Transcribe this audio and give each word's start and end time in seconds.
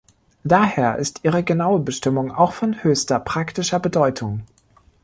Daher 0.43 0.97
ist 0.97 1.19
ihre 1.21 1.43
genaue 1.43 1.79
Bestimmung 1.79 2.31
auch 2.31 2.53
von 2.53 2.81
höchster 2.83 3.19
praktischer 3.19 3.77
Bedeutung. 3.79 4.41